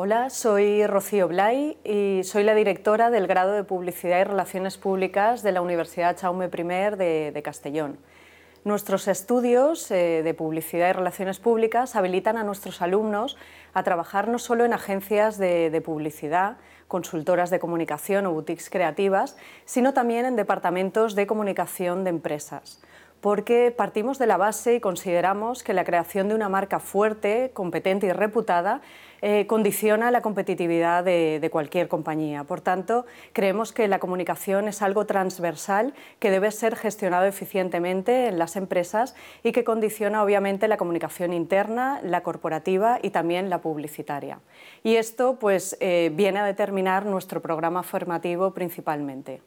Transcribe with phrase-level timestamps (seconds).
[0.00, 5.42] Hola, soy Rocío Blay y soy la directora del grado de Publicidad y Relaciones Públicas
[5.42, 6.96] de la Universidad Jaume I
[7.32, 7.98] de, Castellón.
[8.62, 13.36] Nuestros estudios eh, de publicidad y relaciones públicas habilitan a nuestros alumnos
[13.74, 19.94] a trabajar no solo en agencias de, publicidad, consultoras de comunicación o boutiques creativas, sino
[19.94, 22.80] también en departamentos de comunicación de empresas
[23.20, 28.06] porque partimos de la base y consideramos que la creación de una marca fuerte, competente
[28.06, 28.80] y reputada
[29.20, 32.44] eh, condiciona la competitividad de, cualquier compañía.
[32.44, 38.38] Por tanto, creemos que la comunicación es algo transversal que debe ser gestionado eficientemente en
[38.38, 44.40] las empresas y que condiciona obviamente la comunicación interna, la corporativa y también la publicitaria.
[44.84, 49.40] Y esto pues, eh, viene a determinar nuestro programa formativo principalmente.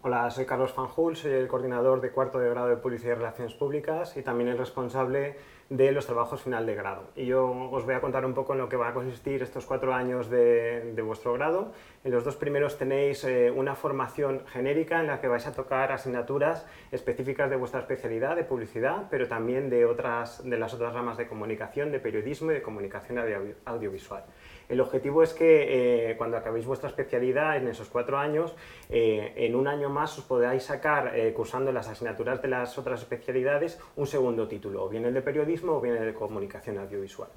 [0.00, 3.54] Hola, soy Carlos Fanjul, soy el coordinador de cuarto de grado de Publicidad y Relaciones
[3.54, 5.34] Públicas y también el responsable
[5.70, 7.10] de los trabajos final de grado.
[7.16, 9.66] Y yo os voy a contar un poco en lo que va a consistir estos
[9.66, 11.72] cuatro años de, vuestro grado.
[12.04, 15.90] En los dos primeros tenéis eh, una formación genérica en la que vais a tocar
[15.90, 21.16] asignaturas específicas de vuestra especialidad de publicidad, pero también de, otras, de las otras ramas
[21.16, 23.18] de comunicación, de periodismo y de comunicación
[23.64, 24.22] audiovisual.
[24.68, 28.54] El objetivo es que eh, cuando acabéis vuestra especialidad en esos cuatro años,
[28.90, 33.00] eh, en un año más os podáis sacar, eh, cursando las asignaturas de las otras
[33.00, 37.30] especialidades, un segundo título, o bien el de periodismo o bien el de comunicación audiovisual.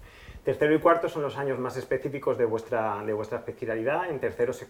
[0.44, 4.10] Tercero y cuarto son los años más específicos de vuestra, de vuestra especialidad.
[4.10, 4.66] En tercero se,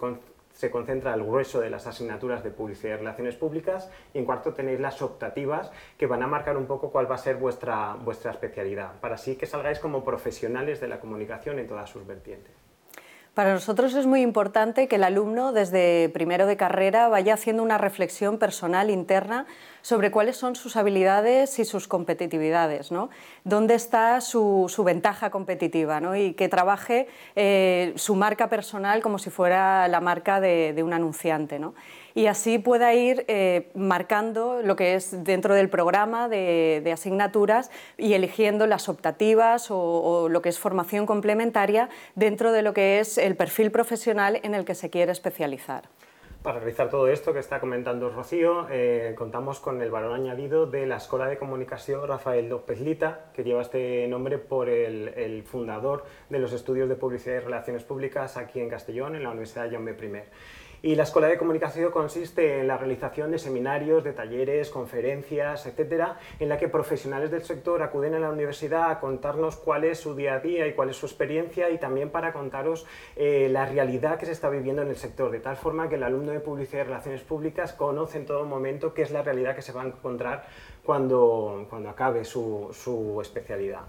[0.52, 4.54] se concentra el grueso de las asignaturas de publicidad y relaciones públicas y en cuarto
[4.54, 8.32] tenéis las optativas que van a marcar un poco cuál va a ser vuestra, vuestra
[8.32, 12.61] especialidad, para así que salgáis como profesionales de la comunicación en todas sus vertientes.
[13.34, 17.78] Para nosotros es muy importante que el alumno desde primero de carrera vaya haciendo una
[17.78, 19.46] reflexión personal interna
[19.82, 23.10] sobre cuáles son sus habilidades y sus competitividades, ¿no?
[23.46, 26.16] dónde está su, ventaja competitiva ¿no?
[26.18, 31.58] y que trabaje eh, su marca personal como si fuera la marca de, un anunciante.
[31.58, 31.74] ¿no?
[32.14, 38.14] y así pueda ir eh, marcando lo que es dentro del programa de, asignaturas y
[38.14, 43.36] eligiendo las optativas o, lo que es formación complementaria dentro de lo que es el
[43.36, 45.84] perfil profesional en el que se quiere especializar.
[46.44, 50.88] Para realizar todo esto que está comentando Rocío, eh, contamos con el valor añadido de
[50.88, 56.04] la Escuela de Comunicación Rafael López Lita, que lleva este nombre por el, el, fundador
[56.30, 59.92] de los estudios de Publicidad y Relaciones Públicas aquí en Castellón, en la Universidad Jaume
[59.92, 60.24] I.
[60.84, 66.18] Y la Escuela de Comunicación consiste en la realización de seminarios, de talleres, conferencias, etcétera,
[66.40, 70.16] en la que profesionales del sector acuden a la universidad a contarnos cuál es su
[70.16, 74.18] día a día y cuál es su experiencia y también para contaros eh, la realidad
[74.18, 76.82] que se está viviendo en el sector, de tal forma que el alumno de Publicidad
[76.82, 79.86] y Relaciones Públicas conoce en todo momento qué es la realidad que se va a
[79.86, 80.48] encontrar
[80.84, 83.82] cuando, cuando acabe su, su especialidad.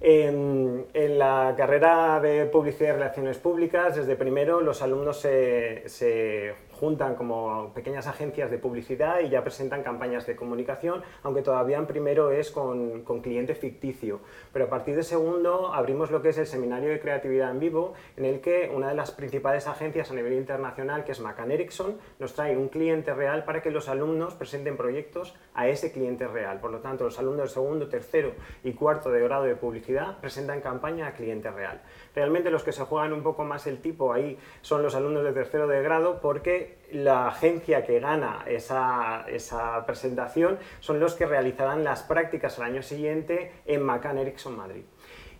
[0.00, 7.14] En, la carrera de Publicidad y Relaciones Públicas, desde primero, los alumnos se, se juntan
[7.14, 12.30] como pequeñas agencias de publicidad y ya presentan campañas de comunicación, aunque todavía en primero
[12.30, 14.20] es con, con, cliente ficticio.
[14.50, 17.92] Pero a partir de segundo abrimos lo que es el Seminario de Creatividad en Vivo,
[18.16, 21.98] en el que una de las principales agencias a nivel internacional, que es McCann Erickson,
[22.18, 26.60] nos trae un cliente real para que los alumnos presenten proyectos a ese cliente real.
[26.60, 28.32] Por lo tanto, los alumnos de segundo, tercero
[28.64, 31.82] y cuarto de grado de publicidad presentan campaña a cliente real.
[32.14, 35.32] Realmente los que se juegan un poco más el tipo ahí son los alumnos de
[35.32, 41.84] tercero de grado porque la agencia que gana esa, esa presentación son los que realizarán
[41.84, 44.84] las prácticas al año siguiente en McCann Erickson Madrid.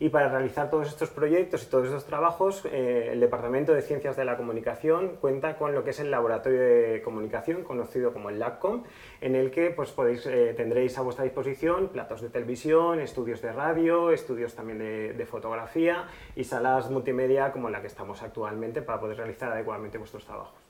[0.03, 4.17] Y para realizar todos estos proyectos y todos estos trabajos, eh, el Departamento de Ciencias
[4.17, 8.39] de la Comunicación cuenta con lo que es el Laboratorio de Comunicación, conocido como el
[8.39, 8.85] LabCom,
[9.21, 13.53] en el que pues, podéis, eh, tendréis a vuestra disposición platos de televisión, estudios de
[13.53, 19.01] radio, estudios también de, de fotografía y salas multimedia como la que estamos actualmente para
[19.01, 20.70] poder realizar adecuadamente vuestros trabajos.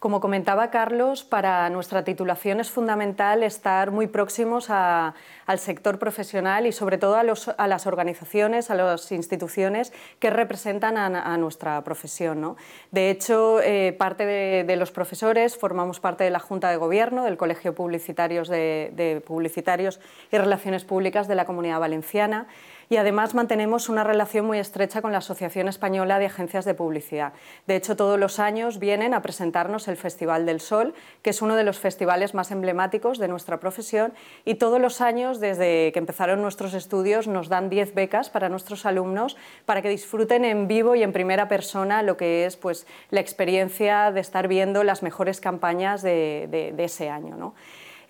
[0.00, 6.72] Como comentaba Carlos, para nuestra titulación es fundamental estar muy próximos al sector profesional y
[6.72, 12.56] sobre todo a, las organizaciones, a las instituciones que representan a, nuestra profesión.
[12.90, 17.36] De hecho, eh, parte de, los profesores formamos parte de la Junta de Gobierno del
[17.36, 20.00] Colegio Publicitarios de Publicitarios
[20.32, 22.46] y Relaciones Públicas de la Comunidad Valenciana
[22.90, 27.32] y además mantenemos una relación muy estrecha con la Asociación Española de Agencias de Publicidad.
[27.68, 30.92] De hecho, todos los años vienen a presentarnos el Festival del Sol,
[31.22, 34.12] que es uno de los festivales más emblemáticos de nuestra profesión
[34.44, 38.84] y todos los años, desde que empezaron nuestros estudios, nos dan 10 becas para nuestros
[38.84, 39.36] alumnos
[39.66, 44.10] para que disfruten en vivo y en primera persona lo que es pues, la experiencia
[44.10, 47.36] de estar viendo las mejores campañas de, ese año.
[47.36, 47.54] ¿no?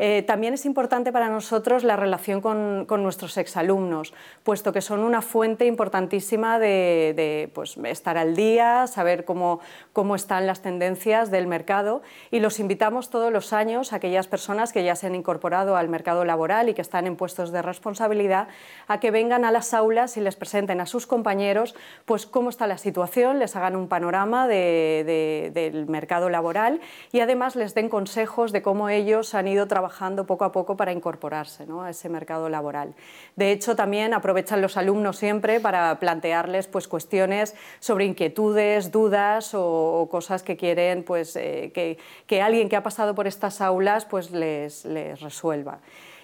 [0.03, 4.15] Eh, también es importante para nosotros la relación con, nuestros exalumnos,
[4.45, 9.61] puesto que son una fuente importantísima de, pues, estar al día, saber cómo,
[9.93, 12.01] cómo están las tendencias del mercado
[12.31, 15.91] y los invitamos todos los años a aquellas personas que ya se han incorporado al
[15.91, 18.49] mercado laboral y que están en puestos de responsabilidad
[18.89, 21.75] a que vengan a las aulas y les presenten a sus compañeros
[22.07, 26.81] pues, cómo está la situación, les hagan un panorama del mercado laboral
[27.13, 30.77] y además les den consejos de cómo ellos han ido trabajando trabajando poco a poco
[30.77, 32.95] para incorporarse a ese mercado laboral.
[33.35, 40.09] De hecho, también aprovechan los alumnos siempre para plantearles pues, cuestiones sobre inquietudes, dudas o,
[40.11, 44.31] cosas que quieren pues, eh, que, que, alguien que ha pasado por estas aulas pues,
[44.31, 45.81] les, les resuelva.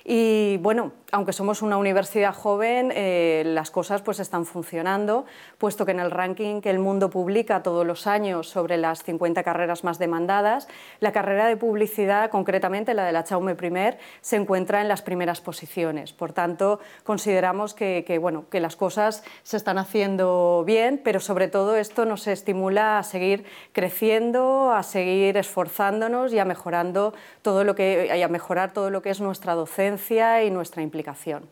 [0.08, 5.25] Y bueno, aunque somos una universidad joven, eh, las cosas pues están funcionando,
[5.58, 9.43] puesto que en el ranking que el mundo publica todos los años sobre las 50
[9.43, 10.69] carreras más demandadas,
[11.00, 15.41] la carrera de publicidad, concretamente la de la Chaume I, se encuentra en las primeras
[15.41, 16.12] posiciones.
[16.12, 21.75] Por tanto, consideramos que, bueno, que las cosas se están haciendo bien, pero sobre todo
[21.75, 27.12] esto nos estimula a seguir creciendo, a seguir esforzándonos y a mejorando
[27.43, 29.96] todo lo que, y a mejorar todo lo que es nuestra docencia
[30.45, 31.49] y nuestra implicación.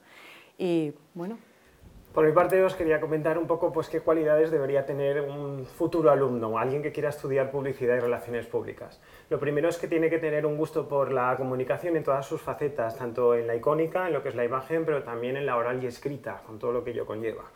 [2.15, 6.13] Por mi parte os quería comentar un poco pues, qué cualidades debería tener un futuro
[6.13, 9.01] alumno, alguien que quiera estudiar publicidad y relaciones públicas.
[9.31, 12.41] Lo primero es que tiene que tener un gusto por la comunicación en todas sus
[12.41, 15.57] facetas, tanto en la icónica, en lo que es la imagen, pero también en la
[15.57, 17.51] oral y escrita, con todo lo que ello conlleva.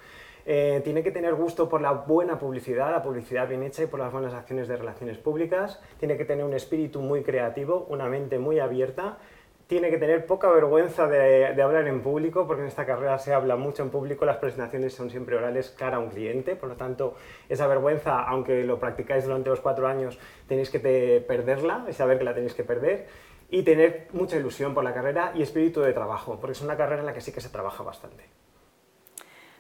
[0.45, 4.01] Eh, tiene que tener gusto por la buena publicidad, la publicidad bien hecha y por
[4.01, 5.81] las buenas acciones de relaciones públicas.
[6.01, 9.19] Tiene que tener un espíritu muy creativo, una mente muy abierta
[9.69, 13.55] tiene que tener poca vergüenza de, hablar en público, porque en esta carrera se habla
[13.57, 17.17] mucho en público, las presentaciones son siempre orales cara a un cliente, por lo tanto,
[17.51, 20.19] esa vergüenza, aunque lo practicáis durante los cuatro años,
[20.49, 20.81] tenéis que
[21.29, 23.07] perderla y saber que la tenéis que perder,
[23.51, 27.01] y tener mucha ilusión por la carrera y espíritu de trabajo, porque es una carrera
[27.01, 28.25] en la que sí que se trabaja bastante.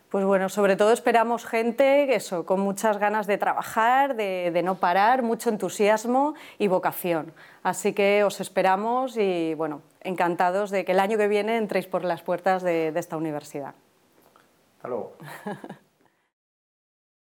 [0.08, 5.22] Pues bueno, sobre todo esperamos gente eso, con muchas ganas de trabajar, de, no parar,
[5.22, 7.34] mucho entusiasmo y vocación.
[7.62, 12.02] Así que os esperamos y bueno, encantados de que el año que viene entréis por
[12.04, 13.74] las puertas de, esta universidad.
[14.76, 15.12] Hasta luego.